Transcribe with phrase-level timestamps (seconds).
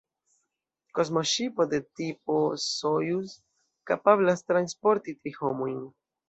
[0.99, 3.35] Kosmoŝipo de tipo Sojuz
[3.93, 5.79] kapablas transporti tri homojn.